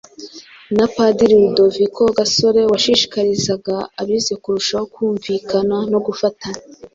[0.77, 6.61] na Padri Rudoviko Gasore washishikarizaga abize kurushaho kumvikana no gufatanya,